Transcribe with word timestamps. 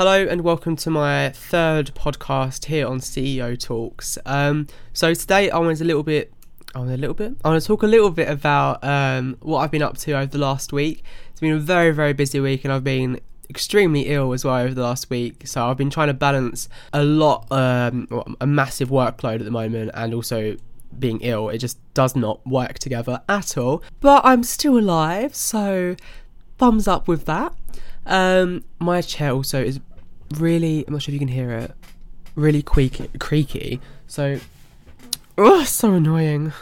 Hello 0.00 0.24
and 0.24 0.40
welcome 0.40 0.76
to 0.76 0.88
my 0.88 1.28
third 1.28 1.94
podcast 1.94 2.64
here 2.64 2.86
on 2.86 3.00
CEO 3.00 3.60
Talks. 3.60 4.16
Um, 4.24 4.66
so 4.94 5.12
today 5.12 5.50
I 5.50 5.58
want 5.58 5.78
a 5.82 5.84
little 5.84 6.02
bit, 6.02 6.32
I 6.74 6.78
want 6.78 6.90
a 6.90 6.96
little 6.96 7.12
bit, 7.12 7.34
I 7.44 7.50
want 7.50 7.60
to 7.60 7.66
talk 7.66 7.82
a 7.82 7.86
little 7.86 8.08
bit 8.08 8.26
about 8.26 8.82
um, 8.82 9.36
what 9.42 9.58
I've 9.58 9.70
been 9.70 9.82
up 9.82 9.98
to 9.98 10.12
over 10.12 10.24
the 10.24 10.38
last 10.38 10.72
week. 10.72 11.04
It's 11.28 11.40
been 11.40 11.52
a 11.52 11.58
very 11.58 11.90
very 11.90 12.14
busy 12.14 12.40
week 12.40 12.64
and 12.64 12.72
I've 12.72 12.82
been 12.82 13.20
extremely 13.50 14.06
ill 14.06 14.32
as 14.32 14.42
well 14.42 14.56
over 14.56 14.72
the 14.72 14.82
last 14.82 15.10
week. 15.10 15.46
So 15.46 15.68
I've 15.68 15.76
been 15.76 15.90
trying 15.90 16.08
to 16.08 16.14
balance 16.14 16.70
a 16.94 17.04
lot, 17.04 17.52
um, 17.52 18.08
a 18.40 18.46
massive 18.46 18.88
workload 18.88 19.40
at 19.40 19.44
the 19.44 19.50
moment, 19.50 19.90
and 19.92 20.14
also 20.14 20.56
being 20.98 21.20
ill. 21.20 21.50
It 21.50 21.58
just 21.58 21.78
does 21.92 22.16
not 22.16 22.40
work 22.46 22.78
together 22.78 23.20
at 23.28 23.58
all. 23.58 23.82
But 24.00 24.22
I'm 24.24 24.44
still 24.44 24.78
alive, 24.78 25.34
so 25.34 25.94
thumbs 26.56 26.88
up 26.88 27.06
with 27.06 27.26
that. 27.26 27.54
Um, 28.06 28.64
my 28.78 29.02
chair 29.02 29.30
also 29.32 29.62
is 29.62 29.78
really, 30.34 30.84
I'm 30.86 30.92
not 30.92 31.02
sure 31.02 31.12
if 31.12 31.14
you 31.14 31.18
can 31.18 31.28
hear 31.28 31.50
it, 31.50 31.72
really 32.34 32.62
creaky. 32.62 33.08
creaky 33.18 33.80
so, 34.06 34.38
oh, 35.38 35.64
so 35.64 35.94
annoying. 35.94 36.52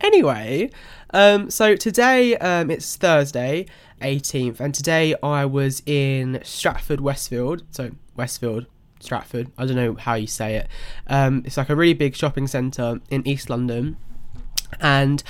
Anyway, 0.00 0.70
um, 1.10 1.50
so 1.50 1.76
today 1.76 2.36
um, 2.36 2.70
it's 2.70 2.96
Thursday, 2.96 3.66
18th, 4.02 4.60
and 4.60 4.74
today 4.74 5.14
I 5.22 5.44
was 5.44 5.82
in 5.86 6.40
Stratford, 6.42 7.00
Westfield. 7.00 7.62
So, 7.70 7.92
Westfield, 8.16 8.66
Stratford, 9.00 9.50
I 9.56 9.66
don't 9.66 9.76
know 9.76 9.94
how 9.94 10.14
you 10.14 10.26
say 10.26 10.56
it. 10.56 10.68
Um, 11.06 11.42
it's 11.44 11.56
like 11.56 11.70
a 11.70 11.76
really 11.76 11.94
big 11.94 12.16
shopping 12.16 12.46
centre 12.46 13.00
in 13.10 13.26
East 13.26 13.48
London. 13.48 13.96
And 14.80 15.22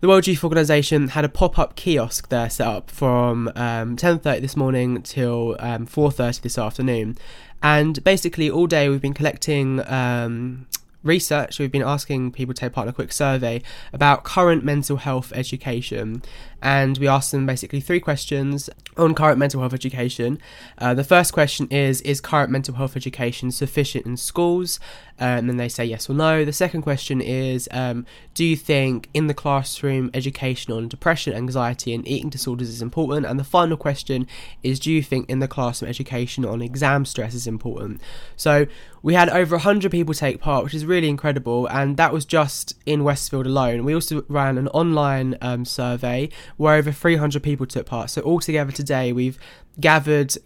the 0.00 0.08
World 0.08 0.26
Youth 0.26 0.42
Organization 0.42 1.08
had 1.08 1.24
a 1.24 1.28
pop-up 1.28 1.76
kiosk 1.76 2.30
there 2.30 2.48
set 2.48 2.66
up 2.66 2.90
from 2.90 3.48
um, 3.54 3.96
10:30 3.96 4.40
this 4.40 4.56
morning 4.56 5.02
till 5.02 5.56
um, 5.58 5.86
4:30 5.86 6.40
this 6.40 6.56
afternoon, 6.56 7.18
and 7.62 8.02
basically 8.02 8.50
all 8.50 8.66
day 8.66 8.88
we've 8.88 9.02
been 9.02 9.14
collecting 9.14 9.86
um, 9.86 10.66
research. 11.02 11.58
We've 11.58 11.70
been 11.70 11.82
asking 11.82 12.32
people 12.32 12.54
to 12.54 12.60
take 12.60 12.72
part 12.72 12.86
in 12.86 12.90
a 12.90 12.94
quick 12.94 13.12
survey 13.12 13.62
about 13.92 14.24
current 14.24 14.64
mental 14.64 14.96
health 14.96 15.32
education, 15.34 16.22
and 16.62 16.98
we 16.98 17.08
asked 17.08 17.32
them 17.32 17.46
basically 17.46 17.80
three 17.80 18.00
questions 18.00 18.68
on 18.96 19.14
current 19.14 19.38
mental 19.38 19.60
health 19.60 19.72
education. 19.72 20.38
Uh, 20.78 20.94
the 20.94 21.04
first 21.04 21.32
question 21.32 21.66
is 21.68 22.00
Is 22.02 22.20
current 22.20 22.50
mental 22.50 22.74
health 22.74 22.96
education 22.96 23.50
sufficient 23.50 24.06
in 24.06 24.16
schools? 24.16 24.78
Um, 25.18 25.40
and 25.40 25.48
then 25.50 25.56
they 25.58 25.68
say 25.68 25.84
yes 25.84 26.08
or 26.08 26.14
no. 26.14 26.44
The 26.44 26.52
second 26.52 26.82
question 26.82 27.20
is 27.20 27.68
um, 27.72 28.06
Do 28.34 28.44
you 28.44 28.56
think 28.56 29.08
in 29.14 29.26
the 29.26 29.34
classroom 29.34 30.10
education 30.14 30.72
on 30.72 30.88
depression, 30.88 31.34
anxiety, 31.34 31.94
and 31.94 32.06
eating 32.06 32.30
disorders 32.30 32.68
is 32.68 32.82
important? 32.82 33.26
And 33.26 33.38
the 33.38 33.44
final 33.44 33.76
question 33.76 34.26
is 34.62 34.80
Do 34.80 34.90
you 34.90 35.02
think 35.02 35.28
in 35.28 35.38
the 35.38 35.48
classroom 35.48 35.88
education 35.88 36.44
on 36.44 36.62
exam 36.62 37.04
stress 37.04 37.34
is 37.34 37.46
important? 37.46 38.00
So 38.36 38.66
we 39.02 39.14
had 39.14 39.28
over 39.30 39.56
100 39.56 39.90
people 39.90 40.14
take 40.14 40.40
part, 40.40 40.64
which 40.64 40.74
is 40.74 40.84
really 40.84 41.08
incredible, 41.08 41.66
and 41.68 41.96
that 41.96 42.12
was 42.12 42.24
just 42.24 42.74
in 42.84 43.02
Westfield 43.02 43.46
alone. 43.46 43.84
We 43.84 43.94
also 43.94 44.24
ran 44.28 44.58
an 44.58 44.68
online 44.68 45.38
um, 45.40 45.64
survey 45.64 46.28
where 46.56 46.74
over 46.74 46.92
300 46.92 47.42
people 47.42 47.66
took 47.66 47.86
part. 47.86 48.10
So 48.10 48.22
altogether 48.22 48.72
today, 48.72 49.12
we've 49.12 49.38
gathered 49.78 50.36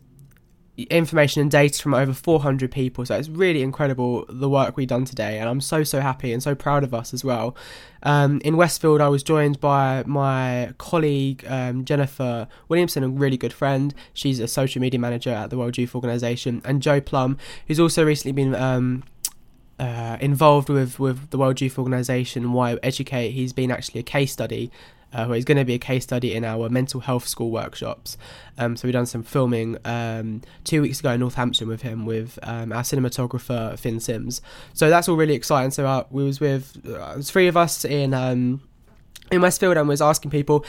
information 0.77 1.41
and 1.41 1.50
data 1.50 1.80
from 1.80 1.94
over 1.94 2.12
400 2.12 2.70
people. 2.70 3.06
So 3.06 3.16
it's 3.16 3.28
really 3.28 3.62
incredible 3.62 4.25
the 4.28 4.48
work 4.48 4.77
we've 4.77 4.88
done 4.88 5.05
today, 5.05 5.38
and 5.38 5.48
I'm 5.48 5.60
so 5.60 5.84
so 5.84 6.00
happy 6.00 6.32
and 6.32 6.42
so 6.42 6.55
proud 6.55 6.82
of 6.82 6.92
us 6.92 7.14
as 7.14 7.25
well. 7.25 7.56
Um, 8.02 8.41
in 8.44 8.56
Westfield, 8.56 9.00
I 9.00 9.08
was 9.08 9.22
joined 9.22 9.60
by 9.60 10.02
my 10.06 10.75
colleague 10.78 11.44
um, 11.48 11.84
Jennifer 11.84 12.48
Williamson, 12.69 13.05
a 13.05 13.08
really 13.08 13.36
good 13.36 13.52
friend. 13.52 13.94
She's 14.12 14.41
a 14.41 14.48
social 14.48 14.80
media 14.80 14.98
manager 14.98 15.30
at 15.30 15.50
the 15.50 15.58
World 15.58 15.78
Youth 15.78 15.94
Organization, 15.94 16.60
and 16.64 16.82
Joe 16.82 17.00
Plum, 17.00 17.38
who's 17.69 17.80
also 17.80 18.05
recently 18.05 18.32
been 18.32 18.55
um, 18.55 19.05
uh, 19.78 20.16
involved 20.20 20.69
with, 20.69 20.98
with 20.98 21.30
the 21.30 21.38
World 21.38 21.60
Youth 21.60 21.78
Organization, 21.78 22.52
Why 22.52 22.78
Educate. 22.82 23.30
He's 23.30 23.52
been 23.52 23.70
actually 23.70 24.00
a 24.00 24.04
case 24.04 24.32
study 24.32 24.71
uh, 25.14 25.26
where 25.26 25.36
he's 25.36 25.44
going 25.44 25.58
to 25.58 25.64
be 25.64 25.75
a 25.75 25.78
case 25.78 26.02
study 26.04 26.34
in 26.34 26.44
our 26.44 26.69
mental 26.69 27.00
health 27.00 27.26
school 27.26 27.50
workshops. 27.50 28.19
Um, 28.58 28.76
so 28.76 28.86
we've 28.86 28.92
done 28.92 29.06
some 29.06 29.22
filming 29.22 29.78
um, 29.84 30.42
two 30.64 30.82
weeks 30.82 31.00
ago 31.00 31.12
in 31.12 31.20
Northampton 31.20 31.69
with 31.69 31.82
him 31.82 32.04
with 32.04 32.38
um, 32.42 32.72
our 32.72 32.82
cinematographer 32.82 33.78
Finn 33.78 34.00
Sims. 34.00 34.42
So 34.74 34.91
that's 34.91 35.08
all 35.08 35.16
really 35.16 35.34
exciting. 35.34 35.70
So 35.70 35.86
uh, 35.86 36.04
we 36.10 36.24
was 36.24 36.41
with 36.41 36.84
uh, 36.86 37.20
three 37.22 37.47
of 37.47 37.56
us 37.56 37.84
in 37.84 38.12
um, 38.12 38.60
in 39.30 39.41
Westfield 39.41 39.76
and 39.76 39.88
was 39.88 40.03
asking 40.03 40.30
people 40.30 40.60
to 40.60 40.66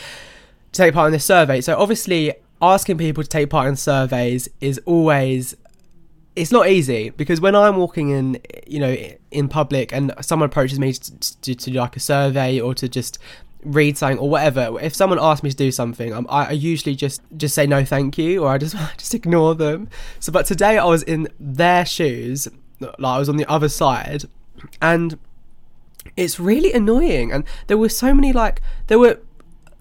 take 0.71 0.93
part 0.93 1.07
in 1.07 1.13
this 1.13 1.25
survey. 1.25 1.59
So 1.61 1.75
obviously 1.77 2.33
asking 2.61 2.97
people 2.97 3.23
to 3.23 3.29
take 3.29 3.49
part 3.49 3.67
in 3.67 3.75
surveys 3.75 4.47
is 4.61 4.79
always 4.85 5.55
it's 6.35 6.51
not 6.51 6.67
easy 6.67 7.11
because 7.11 7.39
when 7.39 7.55
I'm 7.55 7.77
walking 7.77 8.09
in, 8.09 8.39
you 8.67 8.79
know, 8.79 8.95
in 9.31 9.47
public 9.47 9.93
and 9.93 10.13
someone 10.19 10.47
approaches 10.47 10.79
me 10.79 10.91
to, 10.91 11.19
to, 11.41 11.55
to, 11.55 11.71
do 11.71 11.79
like 11.79 11.95
a 11.95 11.99
survey 12.01 12.59
or 12.59 12.75
to 12.75 12.89
just 12.89 13.19
read 13.65 13.97
something 13.97 14.19
or 14.19 14.29
whatever 14.29 14.79
if 14.79 14.95
someone 14.95 15.19
asks 15.19 15.43
me 15.43 15.49
to 15.49 15.55
do 15.55 15.71
something 15.71 16.13
I'm, 16.13 16.27
i 16.29 16.51
usually 16.51 16.95
just 16.95 17.21
just 17.35 17.55
say 17.55 17.65
no 17.65 17.83
thank 17.83 18.17
you 18.17 18.43
or 18.43 18.49
i 18.49 18.57
just 18.57 18.75
just 18.97 19.13
ignore 19.13 19.55
them. 19.55 19.89
So 20.19 20.31
but 20.31 20.45
today 20.45 20.77
i 20.77 20.85
was 20.85 21.03
in 21.03 21.27
their 21.39 21.85
shoes 21.85 22.47
like 22.79 22.93
i 22.99 23.17
was 23.17 23.27
on 23.27 23.37
the 23.37 23.45
other 23.49 23.69
side 23.69 24.25
and 24.81 25.17
it's 26.15 26.39
really 26.39 26.71
annoying. 26.73 27.31
And 27.31 27.43
there 27.67 27.77
were 27.77 27.89
so 27.89 28.13
many 28.13 28.33
like 28.33 28.61
there 28.87 28.99
were 28.99 29.19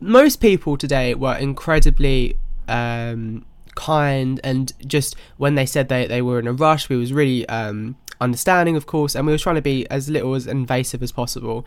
most 0.00 0.36
people 0.36 0.76
today 0.76 1.14
were 1.14 1.36
incredibly 1.36 2.36
um, 2.68 3.44
kind 3.74 4.40
and 4.44 4.72
just 4.86 5.16
when 5.36 5.54
they 5.54 5.66
said 5.66 5.88
they, 5.88 6.06
they 6.06 6.22
were 6.22 6.38
in 6.38 6.46
a 6.46 6.52
rush 6.52 6.88
we 6.88 6.96
was 6.96 7.12
really 7.12 7.46
um, 7.48 7.96
understanding 8.20 8.76
of 8.76 8.86
course 8.86 9.14
and 9.14 9.26
we 9.26 9.32
were 9.32 9.38
trying 9.38 9.56
to 9.56 9.62
be 9.62 9.88
as 9.90 10.08
little 10.08 10.34
as 10.34 10.46
invasive 10.46 11.02
as 11.02 11.12
possible. 11.12 11.66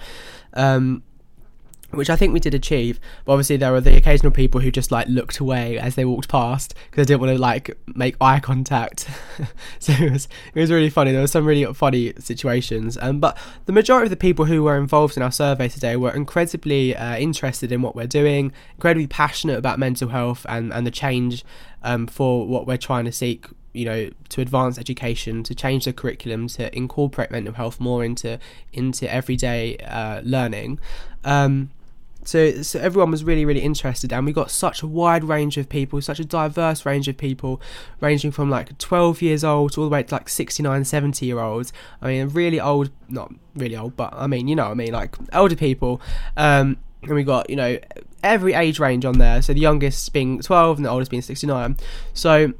Um, 0.53 1.03
which 1.91 2.09
I 2.09 2.15
think 2.15 2.33
we 2.33 2.39
did 2.39 2.53
achieve. 2.53 2.99
But 3.25 3.33
obviously, 3.33 3.57
there 3.57 3.71
were 3.71 3.81
the 3.81 3.95
occasional 3.95 4.31
people 4.31 4.61
who 4.61 4.71
just 4.71 4.91
like 4.91 5.07
looked 5.07 5.39
away 5.39 5.77
as 5.79 5.95
they 5.95 6.05
walked 6.05 6.27
past 6.27 6.73
because 6.89 7.07
they 7.07 7.13
didn't 7.13 7.21
want 7.21 7.35
to 7.35 7.41
like 7.41 7.77
make 7.95 8.15
eye 8.19 8.39
contact. 8.39 9.09
so 9.79 9.93
it 9.93 10.11
was 10.11 10.27
it 10.53 10.59
was 10.59 10.71
really 10.71 10.89
funny. 10.89 11.11
There 11.11 11.21
were 11.21 11.27
some 11.27 11.45
really 11.45 11.71
funny 11.73 12.13
situations. 12.19 12.97
Um, 13.01 13.19
but 13.19 13.37
the 13.65 13.73
majority 13.73 14.05
of 14.05 14.09
the 14.09 14.17
people 14.17 14.45
who 14.45 14.63
were 14.63 14.77
involved 14.77 15.17
in 15.17 15.23
our 15.23 15.31
survey 15.31 15.67
today 15.67 15.95
were 15.95 16.11
incredibly 16.11 16.95
uh, 16.95 17.17
interested 17.17 17.71
in 17.71 17.81
what 17.81 17.95
we're 17.95 18.07
doing, 18.07 18.51
incredibly 18.75 19.07
passionate 19.07 19.57
about 19.57 19.79
mental 19.79 20.09
health 20.09 20.45
and 20.49 20.73
and 20.73 20.85
the 20.85 20.91
change 20.91 21.45
um, 21.83 22.07
for 22.07 22.47
what 22.47 22.67
we're 22.67 22.77
trying 22.77 23.05
to 23.05 23.11
seek 23.11 23.47
you 23.73 23.85
know 23.85 24.09
to 24.29 24.41
advance 24.41 24.77
education 24.79 25.43
to 25.43 25.53
change 25.53 25.85
the 25.85 25.93
curriculum 25.93 26.47
to 26.47 26.75
incorporate 26.75 27.29
mental 27.29 27.53
health 27.53 27.79
more 27.79 28.03
into 28.03 28.39
into 28.73 29.11
everyday 29.11 29.77
uh, 29.77 30.19
learning 30.21 30.79
um, 31.23 31.69
so, 32.27 32.61
so 32.61 32.77
everyone 32.81 33.09
was 33.09 33.23
really, 33.23 33.45
really 33.45 33.61
interested, 33.61 34.11
and 34.11 34.25
we 34.25 34.33
got 34.33 34.51
such 34.51 34.81
a 34.81 34.87
wide 34.87 35.23
range 35.23 35.55
of 35.55 35.69
people, 35.69 36.01
such 36.01 36.19
a 36.19 36.25
diverse 36.25 36.85
range 36.85 37.07
of 37.07 37.15
people, 37.15 37.61
ranging 38.01 38.31
from 38.31 38.49
like 38.49 38.77
12 38.79 39.21
years 39.21 39.45
old 39.45 39.77
all 39.77 39.85
the 39.85 39.89
way 39.89 40.03
to 40.03 40.13
like 40.13 40.27
69, 40.27 40.83
70 40.83 41.25
year 41.25 41.39
olds. 41.39 41.71
I 42.01 42.07
mean, 42.07 42.27
really 42.27 42.59
old, 42.59 42.91
not 43.07 43.33
really 43.55 43.77
old, 43.77 43.95
but 43.95 44.13
I 44.13 44.27
mean, 44.27 44.49
you 44.49 44.57
know 44.57 44.65
what 44.65 44.71
I 44.71 44.73
mean, 44.73 44.91
like 44.91 45.15
older 45.31 45.55
people. 45.55 46.01
Um, 46.35 46.75
and 47.03 47.13
we 47.13 47.23
got, 47.23 47.49
you 47.49 47.55
know, 47.55 47.79
every 48.23 48.51
age 48.51 48.77
range 48.77 49.05
on 49.05 49.19
there. 49.19 49.41
So 49.41 49.53
the 49.53 49.61
youngest 49.61 50.11
being 50.11 50.41
12 50.41 50.79
and 50.79 50.85
the 50.85 50.89
oldest 50.89 51.09
being 51.09 51.21
69. 51.21 51.77
So 52.13 52.51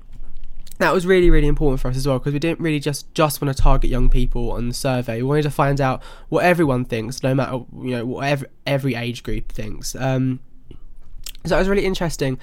that 0.79 0.93
was 0.93 1.05
really 1.05 1.29
really 1.29 1.47
important 1.47 1.79
for 1.79 1.88
us 1.88 1.97
as 1.97 2.07
well 2.07 2.19
because 2.19 2.33
we 2.33 2.39
didn't 2.39 2.59
really 2.59 2.79
just 2.79 3.13
just 3.13 3.41
want 3.41 3.55
to 3.55 3.61
target 3.61 3.89
young 3.89 4.09
people 4.09 4.51
on 4.51 4.67
the 4.67 4.73
survey. 4.73 5.17
We 5.17 5.23
wanted 5.23 5.43
to 5.43 5.51
find 5.51 5.81
out 5.81 6.01
what 6.29 6.43
everyone 6.43 6.85
thinks 6.85 7.23
no 7.23 7.33
matter 7.33 7.63
you 7.81 7.91
know 7.91 8.05
whatever 8.05 8.47
every 8.65 8.95
age 8.95 9.23
group 9.23 9.51
thinks. 9.51 9.95
Um, 9.95 10.39
so 11.45 11.55
it 11.55 11.59
was 11.59 11.69
really 11.69 11.85
interesting 11.85 12.39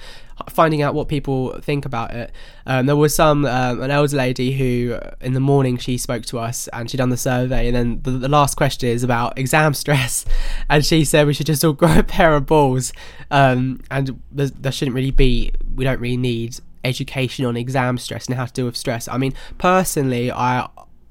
finding 0.49 0.81
out 0.81 0.93
what 0.93 1.07
people 1.07 1.57
think 1.61 1.85
about 1.85 2.13
it. 2.13 2.31
Um, 2.65 2.85
there 2.85 2.95
was 2.95 3.15
some 3.15 3.45
um, 3.45 3.81
an 3.81 3.91
elder 3.91 4.17
lady 4.17 4.51
who, 4.51 4.99
in 5.21 5.33
the 5.33 5.39
morning, 5.39 5.77
she 5.77 5.97
spoke 5.97 6.25
to 6.25 6.39
us 6.39 6.67
and 6.69 6.89
she 6.89 6.97
done 6.97 7.09
the 7.09 7.17
survey, 7.17 7.67
and 7.67 7.75
then 7.75 8.01
the, 8.03 8.11
the, 8.11 8.27
last 8.27 8.55
question 8.55 8.89
is 8.89 9.03
about 9.03 9.37
exam 9.39 9.73
stress, 9.73 10.25
and 10.69 10.85
she 10.85 11.05
said 11.05 11.27
we 11.27 11.33
should 11.33 11.45
just 11.45 11.63
all 11.63 11.73
grow 11.73 11.99
a 11.99 12.03
pair 12.03 12.35
of 12.35 12.45
balls, 12.45 12.91
um, 13.31 13.81
and 13.89 14.19
there 14.31 14.71
shouldn't 14.71 14.95
really 14.95 15.11
be, 15.11 15.51
we 15.73 15.83
don't 15.83 15.99
really 15.99 16.17
need 16.17 16.59
education 16.85 17.45
on 17.45 17.57
exam 17.57 17.97
stress 17.97 18.27
and 18.27 18.35
how 18.35 18.45
to 18.45 18.53
deal 18.53 18.65
with 18.65 18.77
stress. 18.77 19.07
I 19.07 19.17
mean, 19.17 19.33
personally, 19.57 20.31
I 20.31 20.67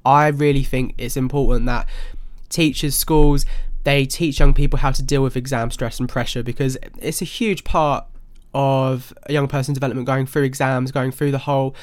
I 0.06 0.28
really 0.28 0.62
think 0.62 0.94
it's 0.98 1.16
important 1.16 1.66
that 1.66 1.88
teachers, 2.48 2.94
schools, 2.94 3.44
they 3.84 4.06
teach 4.06 4.38
young 4.38 4.54
people 4.54 4.78
how 4.78 4.90
to 4.92 5.02
deal 5.02 5.22
with 5.22 5.36
exam 5.36 5.70
stress 5.70 5.98
and 5.98 6.08
pressure 6.08 6.42
because 6.42 6.76
it's 6.98 7.20
a 7.20 7.26
huge 7.26 7.64
part 7.64 8.06
of 8.54 9.12
a 9.24 9.32
young 9.32 9.48
person's 9.48 9.76
development 9.76 10.06
going 10.06 10.26
through 10.26 10.44
exams, 10.44 10.92
going 10.92 11.10
through 11.10 11.32
the 11.32 11.38
whole 11.38 11.74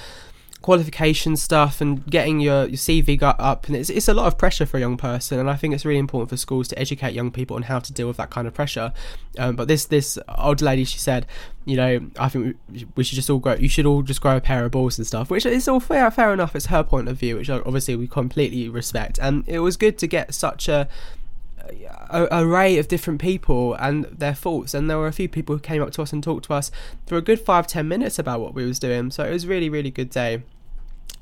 qualification 0.61 1.35
stuff 1.35 1.81
and 1.81 2.05
getting 2.05 2.39
your, 2.39 2.67
your 2.67 2.77
CV 2.77 3.19
up 3.21 3.67
and 3.67 3.75
it's, 3.75 3.89
it's 3.89 4.07
a 4.07 4.13
lot 4.13 4.27
of 4.27 4.37
pressure 4.37 4.65
for 4.65 4.77
a 4.77 4.79
young 4.79 4.95
person 4.95 5.39
and 5.39 5.49
I 5.49 5.55
think 5.55 5.73
it's 5.73 5.85
really 5.85 5.99
important 5.99 6.29
for 6.29 6.37
schools 6.37 6.67
to 6.67 6.77
educate 6.77 7.13
young 7.13 7.31
people 7.31 7.55
on 7.55 7.63
how 7.63 7.79
to 7.79 7.91
deal 7.91 8.07
with 8.07 8.17
that 8.17 8.29
kind 8.29 8.47
of 8.47 8.53
pressure. 8.53 8.93
Um, 9.39 9.55
but 9.55 9.67
this 9.67 9.85
this 9.85 10.19
old 10.37 10.61
lady 10.61 10.83
she 10.83 10.99
said 10.99 11.25
you 11.65 11.77
know 11.77 12.07
I 12.19 12.29
think 12.29 12.57
we, 12.69 12.87
we 12.95 13.03
should 13.03 13.15
just 13.15 13.29
all 13.29 13.39
grow 13.39 13.55
you 13.55 13.69
should 13.69 13.85
all 13.87 14.03
just 14.03 14.21
grow 14.21 14.37
a 14.37 14.41
pair 14.41 14.63
of 14.65 14.71
balls 14.71 14.97
and 14.99 15.07
stuff 15.07 15.29
which 15.29 15.45
is 15.45 15.67
all 15.67 15.79
fair 15.79 16.11
fair 16.11 16.31
enough. 16.31 16.55
It's 16.55 16.67
her 16.67 16.83
point 16.83 17.07
of 17.07 17.17
view 17.17 17.37
which 17.37 17.49
obviously 17.49 17.95
we 17.95 18.07
completely 18.07 18.69
respect 18.69 19.17
and 19.19 19.43
it 19.47 19.59
was 19.59 19.77
good 19.77 19.97
to 19.97 20.07
get 20.07 20.33
such 20.33 20.67
a 20.67 20.87
a, 22.09 22.27
array 22.31 22.77
of 22.77 22.88
different 22.88 23.21
people 23.21 23.73
and 23.75 24.06
their 24.06 24.33
thoughts 24.33 24.73
and 24.73 24.89
there 24.89 24.97
were 24.97 25.07
a 25.07 25.13
few 25.13 25.29
people 25.29 25.56
who 25.56 25.62
came 25.62 25.81
up 25.81 25.91
to 25.91 26.01
us 26.01 26.13
and 26.13 26.23
talked 26.23 26.45
to 26.45 26.53
us 26.53 26.71
for 27.06 27.18
a 27.18 27.21
good 27.21 27.39
five 27.39 27.68
ten 27.68 27.88
minutes 27.88 28.19
about 28.19 28.39
what 28.39 28.53
we 28.53 28.65
was 28.65 28.79
doing. 28.79 29.12
So 29.12 29.23
it 29.23 29.31
was 29.31 29.47
really 29.47 29.69
really 29.69 29.91
good 29.91 30.09
day. 30.09 30.44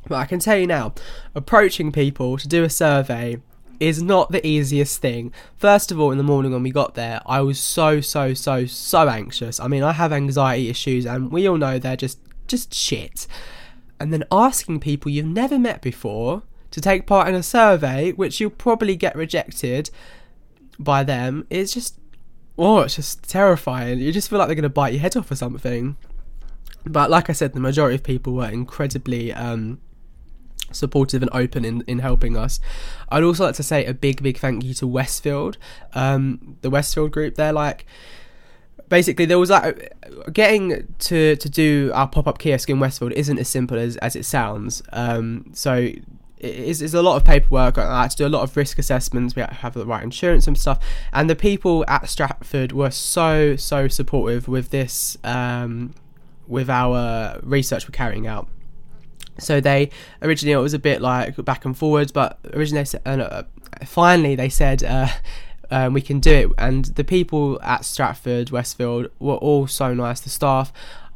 But 0.08 0.16
i 0.16 0.26
can 0.26 0.40
tell 0.40 0.58
you 0.58 0.68
now 0.68 0.94
approaching 1.36 1.92
people 1.92 2.38
to 2.38 2.48
do 2.48 2.64
a 2.64 2.70
survey 2.70 3.42
is 3.80 4.02
not 4.02 4.32
the 4.32 4.46
easiest 4.46 5.02
thing. 5.02 5.32
First 5.58 5.92
of 5.92 6.00
all 6.00 6.12
in 6.12 6.18
the 6.18 6.24
morning 6.24 6.52
when 6.52 6.64
we 6.64 6.72
got 6.72 6.96
there 6.96 7.22
i 7.26 7.42
was 7.42 7.60
so 7.60 8.02
so 8.02 8.34
so 8.34 8.66
so 8.66 9.08
anxious. 9.08 9.60
I 9.60 9.68
mean 9.68 9.84
i 9.84 9.94
have 9.94 10.12
anxiety 10.12 10.70
issues 10.70 11.06
and 11.06 11.32
we 11.32 11.48
all 11.48 11.58
know 11.58 11.80
they're 11.80 11.96
just 11.96 12.20
just 12.48 12.74
shit. 12.74 13.28
And 14.00 14.14
then 14.14 14.24
asking 14.32 14.80
people 14.80 15.12
you've 15.12 15.26
never 15.26 15.60
met 15.60 15.82
before 15.82 16.44
to 16.72 16.82
take 16.82 17.06
part 17.06 17.28
in 17.28 17.36
a 17.36 17.44
survey 17.44 18.12
which 18.12 18.40
you'll 18.40 18.50
probably 18.50 18.96
get 18.96 19.16
rejected 19.16 19.90
by 20.80 21.04
them 21.04 21.46
is 21.50 21.74
just 21.74 22.00
oh, 22.58 22.80
it's 22.80 22.96
just 22.96 23.24
terrifying. 23.24 24.00
You 24.00 24.12
just 24.12 24.30
feel 24.30 24.38
like 24.38 24.48
they're 24.48 24.56
going 24.56 24.64
to 24.64 24.70
bite 24.70 24.94
your 24.94 25.02
head 25.02 25.16
off 25.16 25.32
or 25.32 25.36
something. 25.36 25.96
But 26.86 27.10
like 27.10 27.30
I 27.30 27.34
said, 27.34 27.54
the 27.54 27.60
majority 27.60 27.96
of 27.96 28.04
people 28.04 28.34
were 28.34 28.50
incredibly 28.50 29.32
um, 29.34 29.80
supportive 30.72 31.22
and 31.22 31.32
open 31.34 31.64
in, 31.64 31.84
in 31.88 32.00
helping 32.00 32.36
us. 32.38 32.60
I'd 33.10 33.24
also 33.24 33.46
like 33.46 33.56
to 33.56 33.64
say 33.64 33.86
a 33.86 33.94
big, 33.94 34.22
big 34.22 34.38
thank 34.38 34.64
you 34.64 34.74
to 34.76 34.88
Westfield, 34.88 35.58
um, 35.94 36.58
the 36.62 36.70
Westfield 36.70 37.12
group. 37.12 37.36
They're 37.36 37.54
like, 37.54 37.86
basically, 38.90 39.26
there 39.26 39.40
was 39.40 39.50
like 39.50 39.94
getting 40.34 40.94
to 41.00 41.36
to 41.38 41.50
do 41.50 41.92
our 41.94 42.08
pop 42.08 42.28
up 42.28 42.40
kiosk 42.40 42.70
in 42.70 42.80
Westfield 42.80 43.14
isn't 43.14 43.40
as 43.40 43.48
simple 43.48 43.78
as 43.78 43.96
as 43.98 44.16
it 44.16 44.26
sounds. 44.26 44.82
Um, 44.92 45.52
so 45.54 45.92
it's, 46.40 46.82
it's 46.82 46.94
a 46.94 47.02
lot 47.02 47.18
of 47.18 47.26
paperwork. 47.26 47.78
I 47.78 48.04
had 48.04 48.12
to 48.12 48.18
do 48.18 48.28
a 48.28 48.30
lot 48.30 48.44
of 48.44 48.56
risk 48.56 48.80
assessments. 48.80 49.36
We 49.36 49.42
had 49.42 49.50
to 49.50 49.56
have 49.56 49.74
the 49.74 49.86
right 49.86 50.04
insurance 50.04 50.48
and 50.48 50.58
stuff. 50.58 50.80
And 51.12 51.30
the 51.30 51.36
people 51.36 51.84
at 51.88 52.08
Stratford 52.08 52.72
were 52.72 52.92
so 52.92 53.56
so 53.56 53.88
supportive 53.88 54.48
with 54.48 54.70
this, 54.70 55.18
um, 55.24 55.94
with 56.48 56.70
our 56.70 57.40
research 57.44 57.88
we're 57.88 57.92
carrying 57.92 58.28
out. 58.28 58.48
So 59.38 59.62
they 59.62 59.90
originally 60.22 60.54
it 60.54 60.58
was 60.58 60.74
a 60.74 60.80
bit 60.80 61.02
like 61.02 61.36
back 61.44 61.66
and 61.66 61.78
forwards, 61.78 62.12
but 62.12 62.40
originally 62.54 62.86
said, 62.86 63.02
uh, 63.06 63.44
finally 63.86 64.36
they 64.36 64.50
said. 64.50 64.84
Uh, 64.84 65.10
um, 65.72 65.94
we 65.94 66.02
can 66.02 66.20
do 66.20 66.32
it, 66.32 66.50
and 66.58 66.86
the 66.86 67.04
people 67.04 67.60
at 67.62 67.86
Stratford, 67.86 68.50
Westfield, 68.50 69.12
were 69.20 69.36
all 69.36 69.68
so 69.68 69.94
nice. 69.94 70.20
The 70.20 70.32
staff, 70.32 70.74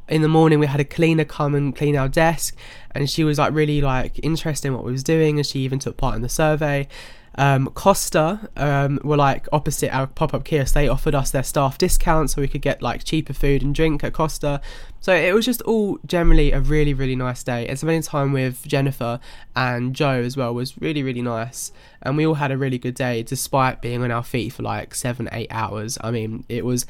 in 0.08 0.22
the 0.22 0.28
morning 0.28 0.60
we 0.60 0.68
had 0.68 0.80
a 0.80 0.86
cleaner 0.86 1.26
come 1.26 1.56
and 1.56 1.76
clean 1.76 1.96
our 1.96 2.10
desk 2.10 2.56
and 2.92 3.10
she 3.10 3.24
was 3.24 3.38
like 3.38 3.54
really 3.54 3.82
like 3.82 4.20
interested 4.24 4.68
in 4.68 4.74
what 4.74 4.84
we 4.84 4.92
was 4.92 5.04
doing 5.04 5.38
and 5.38 5.46
she 5.46 5.60
even 5.60 5.80
took 5.80 5.98
part 5.98 6.16
in 6.16 6.22
the 6.22 6.30
survey 6.30 6.88
um, 7.36 7.68
Costa 7.70 8.48
um, 8.58 9.00
were 9.04 9.18
like 9.18 9.48
opposite 9.52 9.94
our 9.94 10.08
pop-up 10.08 10.44
kiosk. 10.44 10.74
They 10.74 10.88
offered 10.88 11.16
us 11.16 11.32
their 11.32 11.44
staff 11.44 11.78
discount 11.78 12.30
so 12.30 12.42
we 12.42 12.48
could 12.48 12.62
get 12.62 12.82
like 12.82 13.04
cheaper 13.04 13.34
food 13.34 13.64
and 13.64 13.74
drink 13.74 14.04
at 14.04 14.14
Costa. 14.14 14.62
So 15.00 15.14
it 15.14 15.34
was 15.34 15.46
just 15.46 15.62
all 15.64 16.00
generally 16.06 16.52
a 16.52 16.60
really 16.60 16.94
really 16.94 17.16
nice 17.16 17.44
day. 17.44 17.68
And 17.68 17.78
spending 17.78 18.04
time 18.04 18.34
with 18.34 18.66
Jennifer 18.68 19.20
and 19.56 19.96
Joe 19.96 20.22
as 20.22 20.38
well 20.38 20.54
was 20.54 20.80
really 20.80 21.04
really 21.04 21.22
nice. 21.22 21.72
And 22.02 22.18
we 22.18 22.26
all 22.26 22.36
had 22.36 22.52
a 22.52 22.58
really 22.58 22.78
good 22.78 22.96
day 22.96 23.24
despite 23.24 23.82
being 23.82 24.04
on 24.04 24.12
our 24.12 24.24
feet 24.24 24.54
for 24.54 24.64
like 24.64 24.94
seven 24.94 25.28
eight 25.32 25.52
hours. 25.52 25.98
I 26.02 26.12
mean 26.12 26.46
it 26.50 26.66
was. 26.66 26.86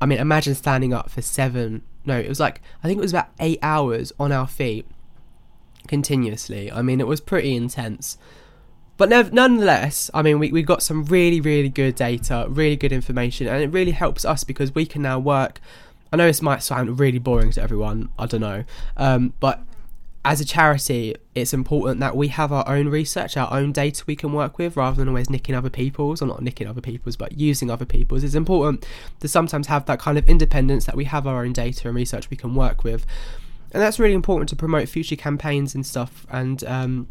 I 0.00 0.06
mean 0.06 0.18
imagine 0.18 0.54
standing 0.54 0.92
up 0.92 1.10
for 1.10 1.22
seven 1.22 1.82
no, 2.04 2.18
it 2.18 2.28
was 2.28 2.40
like 2.40 2.60
I 2.82 2.88
think 2.88 2.98
it 2.98 3.02
was 3.02 3.12
about 3.12 3.28
eight 3.40 3.58
hours 3.62 4.12
on 4.18 4.32
our 4.32 4.46
feet 4.46 4.86
continuously. 5.86 6.70
I 6.70 6.82
mean, 6.82 7.00
it 7.00 7.06
was 7.06 7.20
pretty 7.20 7.54
intense. 7.54 8.18
But 8.96 9.08
nonetheless, 9.08 10.08
I 10.14 10.22
mean, 10.22 10.38
we, 10.38 10.52
we 10.52 10.62
got 10.62 10.82
some 10.82 11.04
really, 11.06 11.40
really 11.40 11.68
good 11.68 11.96
data, 11.96 12.46
really 12.48 12.76
good 12.76 12.92
information, 12.92 13.48
and 13.48 13.60
it 13.60 13.68
really 13.68 13.90
helps 13.90 14.24
us 14.24 14.44
because 14.44 14.72
we 14.74 14.86
can 14.86 15.02
now 15.02 15.18
work. 15.18 15.60
I 16.12 16.16
know 16.16 16.26
this 16.26 16.40
might 16.40 16.62
sound 16.62 17.00
really 17.00 17.18
boring 17.18 17.50
to 17.52 17.62
everyone, 17.62 18.10
I 18.16 18.26
don't 18.26 18.40
know, 18.40 18.64
um, 18.96 19.34
but 19.40 19.64
as 20.24 20.40
a 20.40 20.44
charity, 20.44 21.14
it's 21.34 21.52
important 21.52 22.00
that 22.00 22.16
we 22.16 22.28
have 22.28 22.50
our 22.50 22.66
own 22.66 22.88
research, 22.88 23.36
our 23.36 23.52
own 23.52 23.72
data 23.72 24.02
we 24.06 24.16
can 24.16 24.32
work 24.32 24.56
with, 24.56 24.76
rather 24.76 24.96
than 24.96 25.08
always 25.08 25.28
nicking 25.28 25.54
other 25.54 25.68
people's, 25.68 26.22
or 26.22 26.26
not 26.26 26.42
nicking 26.42 26.66
other 26.66 26.80
people's, 26.80 27.16
but 27.16 27.32
using 27.32 27.70
other 27.70 27.84
people's. 27.84 28.24
It's 28.24 28.34
important 28.34 28.86
to 29.20 29.28
sometimes 29.28 29.66
have 29.66 29.84
that 29.84 29.98
kind 29.98 30.16
of 30.16 30.26
independence 30.26 30.86
that 30.86 30.96
we 30.96 31.04
have 31.04 31.26
our 31.26 31.44
own 31.44 31.52
data 31.52 31.88
and 31.88 31.96
research 31.96 32.30
we 32.30 32.38
can 32.38 32.54
work 32.54 32.84
with, 32.84 33.04
and 33.72 33.82
that's 33.82 33.98
really 33.98 34.14
important 34.14 34.48
to 34.48 34.56
promote 34.56 34.88
future 34.88 35.16
campaigns 35.16 35.74
and 35.74 35.84
stuff, 35.84 36.26
and 36.30 36.64
um, 36.64 37.06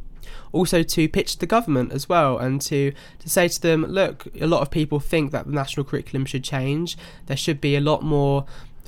also 0.51 0.81
to 0.81 1.07
pitch 1.07 1.37
the 1.37 1.45
government 1.45 1.91
as 1.91 2.09
well, 2.09 2.39
and 2.39 2.61
to 2.61 2.93
to 3.19 3.29
say 3.29 3.47
to 3.47 3.61
them, 3.61 3.85
look, 3.85 4.25
a 4.41 4.47
lot 4.47 4.63
of 4.63 4.71
people 4.71 4.99
think 4.99 5.31
that 5.31 5.45
the 5.45 5.51
national 5.51 5.83
curriculum 5.83 6.25
should 6.25 6.43
change. 6.43 6.97
There 7.27 7.37
should 7.37 7.61
be 7.61 7.75
a 7.75 7.81
lot 7.81 8.01
more 8.01 8.45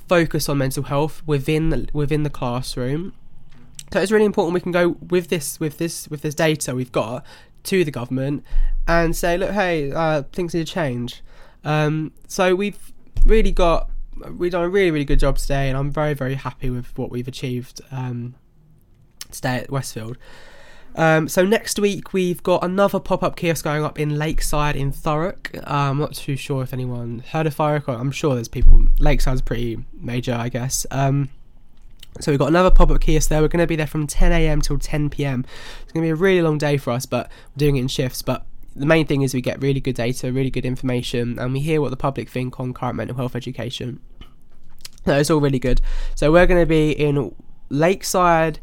focus 0.07 0.50
on 0.50 0.57
mental 0.57 0.83
health 0.83 1.21
within 1.28 1.89
within 1.94 2.24
the 2.24 2.30
classroom 2.31 3.13
so 3.91 4.01
it's 4.01 4.11
really 4.11 4.25
important 4.25 4.53
we 4.53 4.59
can 4.59 4.71
go 4.71 4.89
with 5.09 5.27
this 5.29 5.59
with 5.59 5.77
this 5.77 6.07
with 6.09 6.21
this 6.21 6.35
data 6.35 6.73
we've 6.75 6.91
got 6.91 7.25
to 7.65 7.83
the 7.83 7.91
government 7.91 8.43
and 8.87 9.15
say, 9.15 9.37
look, 9.37 9.51
hey, 9.51 9.91
uh, 9.91 10.23
things 10.31 10.53
need 10.53 10.65
to 10.67 10.73
change. 10.73 11.21
Um, 11.63 12.11
so 12.27 12.55
we've 12.55 12.93
really 13.25 13.51
got 13.51 13.89
we've 14.37 14.51
done 14.51 14.63
a 14.63 14.69
really 14.69 14.91
really 14.91 15.05
good 15.05 15.19
job 15.19 15.37
today, 15.37 15.69
and 15.69 15.77
I'm 15.77 15.91
very 15.91 16.13
very 16.13 16.35
happy 16.35 16.69
with 16.69 16.97
what 16.97 17.09
we've 17.09 17.27
achieved 17.27 17.81
um, 17.91 18.35
today 19.31 19.57
at 19.57 19.71
Westfield. 19.71 20.17
Um, 20.97 21.27
so 21.27 21.43
next 21.43 21.77
week 21.77 22.13
we've 22.13 22.41
got 22.41 22.63
another 22.63 23.01
pop-up 23.01 23.35
kiosk 23.35 23.65
going 23.65 23.83
up 23.83 23.99
in 23.99 24.17
Lakeside 24.17 24.77
in 24.77 24.93
Thurrock. 24.93 25.53
Uh, 25.57 25.89
I'm 25.89 25.97
not 25.97 26.13
too 26.13 26.37
sure 26.37 26.63
if 26.63 26.71
anyone 26.71 27.21
heard 27.31 27.47
of 27.47 27.55
Thurrock. 27.55 27.89
I'm 27.89 28.11
sure 28.11 28.33
there's 28.33 28.47
people. 28.47 28.85
Lakeside's 28.99 29.41
pretty 29.41 29.83
major, 29.91 30.33
I 30.33 30.47
guess. 30.47 30.85
Um, 30.91 31.29
so 32.19 32.31
we've 32.31 32.39
got 32.39 32.47
another 32.47 32.71
pop-up 32.71 33.01
kiosk 33.01 33.29
there. 33.29 33.41
We're 33.41 33.50
going 33.50 33.63
to 33.63 33.67
be 33.67 33.75
there 33.75 33.88
from 33.88 34.07
10 34.07 34.31
a.m. 34.31 34.62
till 34.62 34.79
10 34.79 35.09
p.m. 35.09 35.45
It's 35.83 35.91
going 35.91 36.03
to 36.03 36.07
be 36.07 36.12
a 36.12 36.15
really 36.15 36.41
long 36.41 36.57
day 36.57 36.77
for 36.77 36.91
us, 36.91 37.06
but 37.06 37.27
we're 37.27 37.57
doing 37.57 37.75
it 37.75 37.81
in 37.81 37.88
shifts. 37.88 38.21
But 38.21 38.45
the 38.75 38.85
main 38.85 39.06
thing 39.06 39.21
is 39.21 39.33
we 39.33 39.41
get 39.41 39.62
really 39.62 39.81
good 39.81 39.95
data, 39.95 40.31
really 40.31 40.50
good 40.50 40.65
information, 40.65 41.38
and 41.39 41.53
we 41.53 41.59
hear 41.59 41.81
what 41.81 41.91
the 41.91 41.97
public 41.97 42.29
think 42.29 42.59
on 42.59 42.73
current 42.73 42.95
mental 42.95 43.17
health 43.17 43.35
education. 43.35 44.00
That 45.03 45.19
is 45.19 45.29
all 45.29 45.39
really 45.39 45.59
good. 45.59 45.81
So 46.15 46.31
we're 46.31 46.47
going 46.47 46.62
to 46.62 46.65
be 46.65 46.91
in 46.91 47.35
Lakeside, 47.69 48.59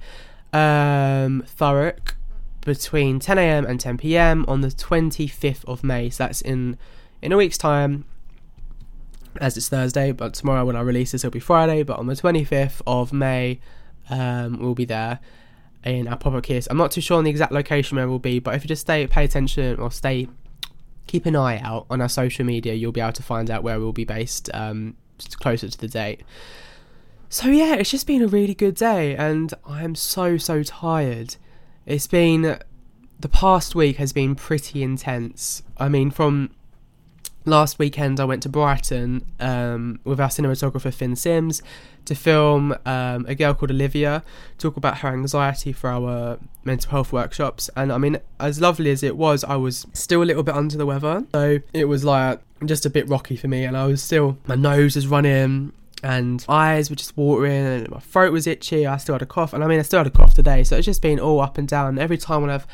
um, 0.53 1.45
Thurrock, 1.47 2.15
between 2.63 3.21
10 3.21 3.39
a.m. 3.39 3.67
and 3.67 3.79
10 3.79 3.99
p.m. 3.99 4.45
on 4.49 4.61
the 4.61 4.69
25th 4.69 5.65
of 5.67 5.85
May. 5.85 6.11
So 6.11 6.25
that's 6.25 6.41
in 6.41 6.79
in 7.21 7.31
a 7.31 7.37
week's 7.37 7.59
time 7.59 8.05
as 9.41 9.57
it's 9.57 9.69
Thursday, 9.69 10.13
but 10.13 10.35
tomorrow 10.35 10.65
when 10.65 10.77
I 10.77 10.81
release 10.81 11.13
this, 11.13 11.25
it'll 11.25 11.33
be 11.33 11.41
Friday. 11.41 11.83
But 11.83 11.99
on 11.99 12.07
the 12.07 12.15
25th 12.15 12.83
of 12.87 13.13
May, 13.13 13.61
um, 14.11 14.59
we'll 14.59 14.75
be 14.75 14.85
there 14.85 15.21
in 15.85 16.07
our 16.09 16.17
pop 16.17 16.35
up 16.35 16.45
kiss. 16.45 16.69
I'm 16.71 16.77
not 16.77 16.91
too 16.91 17.01
sure 17.01 17.19
on 17.19 17.25
the 17.25 17.31
exact 17.31 17.53
location 17.53 17.97
where 17.97 18.09
we'll 18.09 18.19
be, 18.19 18.39
but 18.39 18.55
if 18.55 18.63
you 18.63 18.69
just 18.69 18.83
stay, 18.83 19.07
pay 19.07 19.25
attention 19.25 19.79
or 19.79 19.91
stay, 19.91 20.29
keep 21.07 21.27
an 21.27 21.37
eye 21.37 21.59
out 21.59 21.87
on 21.91 22.01
our 22.01 22.09
social 22.09 22.45
media, 22.45 22.75
you'll 22.75 22.93
be 22.93 23.01
able 23.01 23.13
to 23.13 23.23
find 23.23 23.51
out 23.51 23.63
where 23.63 23.81
we'll 23.81 23.93
be 23.93 24.05
based 24.05 24.51
um, 24.55 24.97
closer 25.41 25.69
to 25.69 25.79
the 25.79 25.89
date. 25.89 26.23
So 27.29 27.49
yeah, 27.49 27.75
it's 27.75 27.91
just 27.91 28.07
been 28.07 28.23
a 28.23 28.27
really 28.27 28.55
good 28.55 28.75
day, 28.75 29.17
and 29.17 29.55
I 29.65 29.83
am 29.83 29.95
so 29.95 30.37
so 30.37 30.63
tired. 30.63 31.37
It's 31.87 32.07
been 32.07 32.59
the 33.19 33.29
past 33.29 33.75
week 33.75 33.97
has 33.97 34.13
been 34.13 34.35
pretty 34.35 34.83
intense. 34.83 35.63
I 35.79 35.89
mean, 35.89 36.11
from 36.11 36.51
last 37.45 37.79
weekend 37.79 38.21
I 38.21 38.25
went 38.25 38.43
to 38.45 38.49
Brighton 38.49 39.25
um, 39.41 40.01
with 40.05 40.21
our 40.21 40.29
cinematographer 40.29 40.93
Finn 40.93 41.17
Sims 41.17 41.63
to 42.05 42.15
film 42.15 42.75
um, 42.85 43.27
a 43.29 43.35
girl 43.35 43.55
called 43.55 43.71
Olivia 43.71 44.23
talk 44.59 44.77
about 44.77 44.99
her 44.99 45.09
anxiety 45.09 45.73
for 45.73 45.91
our 45.91 46.39
mental 46.65 46.91
health 46.91 47.13
workshops. 47.13 47.71
And 47.77 47.93
I 47.93 47.99
mean 47.99 48.19
as 48.41 48.61
lovely 48.61 48.91
as 48.91 49.03
it 49.03 49.17
was 49.17 49.45
I 49.45 49.57
was 49.57 49.87
still 49.93 50.23
a 50.23 50.25
little 50.25 50.43
bit 50.43 50.55
under 50.55 50.77
the 50.77 50.87
weather. 50.87 51.25
So 51.33 51.59
it 51.73 51.87
was 51.87 52.05
like 52.05 52.41
just 52.65 52.87
a 52.87 52.91
bit 52.91 53.09
rocky 53.09 53.37
for 53.37 53.49
me 53.49 53.65
and 53.65 53.77
I 53.77 53.87
was 53.87 54.03
still 54.03 54.39
my 54.47 54.55
nose 54.55 54.97
was 54.97 55.07
running 55.07 55.73
and 56.03 56.45
eyes 56.49 56.91
were 56.91 56.97
just 56.97 57.17
watering 57.17 57.65
and 57.65 57.91
my 57.91 58.01
throat 58.01 58.33
was 58.33 58.47
itchy. 58.47 58.87
I 58.87 58.97
still 58.97 59.15
had 59.15 59.23
a 59.23 59.27
cough 59.27 59.53
and 59.53 59.63
I 59.63 59.67
mean 59.67 59.79
I 59.79 59.83
still 59.83 60.01
had 60.01 60.07
a 60.07 60.11
cough 60.11 60.35
today. 60.35 60.65
So 60.65 60.77
it's 60.77 60.87
just 60.87 61.03
been 61.03 61.21
all 61.21 61.41
up 61.41 61.59
and 61.59 61.69
down. 61.69 61.99
Every 61.99 62.19
time 62.19 62.43
when 62.43 62.51
I've 62.51 62.67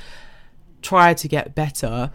tried 0.83 1.19
to 1.19 1.29
get 1.29 1.55
better 1.55 2.11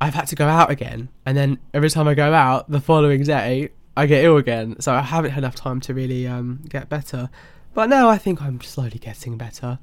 I've 0.00 0.14
had 0.14 0.26
to 0.28 0.34
go 0.34 0.46
out 0.46 0.70
again. 0.70 1.08
And 1.24 1.36
then 1.36 1.58
every 1.72 1.90
time 1.90 2.08
I 2.08 2.14
go 2.14 2.32
out 2.32 2.70
the 2.70 2.80
following 2.80 3.22
day, 3.22 3.70
I 3.96 4.06
get 4.06 4.24
ill 4.24 4.36
again. 4.36 4.78
So 4.80 4.92
I 4.92 5.00
haven't 5.00 5.30
had 5.30 5.38
enough 5.44 5.54
time 5.54 5.80
to 5.82 5.94
really 5.94 6.26
um, 6.26 6.60
get 6.68 6.88
better. 6.88 7.30
But 7.74 7.88
now 7.88 8.08
I 8.08 8.18
think 8.18 8.42
I'm 8.42 8.60
slowly 8.60 8.98
getting 8.98 9.36
better. 9.36 9.78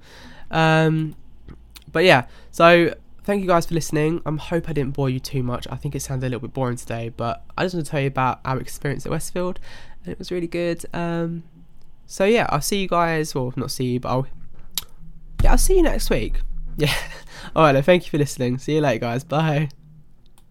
Um, 0.51 1.15
but 1.91 2.03
yeah, 2.03 2.25
so 2.51 2.93
thank 3.23 3.41
you 3.41 3.47
guys 3.47 3.65
for 3.65 3.73
listening. 3.73 4.21
I 4.25 4.31
hope 4.31 4.69
I 4.69 4.73
didn't 4.73 4.93
bore 4.93 5.09
you 5.09 5.19
too 5.19 5.43
much. 5.43 5.67
I 5.69 5.75
think 5.75 5.95
it 5.95 6.01
sounded 6.01 6.27
a 6.27 6.29
little 6.29 6.47
bit 6.47 6.53
boring 6.53 6.77
today, 6.77 7.09
but 7.09 7.43
I 7.57 7.63
just 7.63 7.75
want 7.75 7.85
to 7.85 7.91
tell 7.91 8.01
you 8.01 8.07
about 8.07 8.39
our 8.45 8.59
experience 8.59 9.05
at 9.05 9.11
Westfield, 9.11 9.59
and 10.03 10.11
it 10.11 10.19
was 10.19 10.31
really 10.31 10.47
good. 10.47 10.85
Um, 10.93 11.43
so 12.05 12.25
yeah, 12.25 12.47
I'll 12.49 12.61
see 12.61 12.81
you 12.81 12.87
guys. 12.87 13.33
Well, 13.33 13.53
not 13.55 13.71
see 13.71 13.85
you, 13.85 13.99
but 13.99 14.09
I'll 14.09 14.27
yeah, 15.43 15.51
I'll 15.51 15.57
see 15.57 15.75
you 15.75 15.83
next 15.83 16.09
week. 16.09 16.41
Yeah. 16.75 16.91
All 17.55 17.71
right. 17.71 17.85
Thank 17.85 18.05
you 18.05 18.09
for 18.09 18.17
listening. 18.17 18.57
See 18.57 18.73
you 18.73 18.81
later, 18.81 19.01
guys. 19.01 19.23
Bye. 19.23 19.69